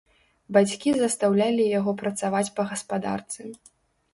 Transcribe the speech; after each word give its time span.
Бацькі 0.55 0.93
застаўлялі 1.01 1.67
яго 1.79 1.91
працаваць 2.01 2.45
па 2.57 2.67
гаспадарцы. 2.73 3.41